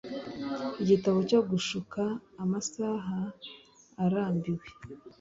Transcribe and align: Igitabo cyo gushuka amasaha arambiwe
Igitabo 0.81 1.17
cyo 1.29 1.39
gushuka 1.49 2.01
amasaha 2.43 3.17
arambiwe 4.03 4.67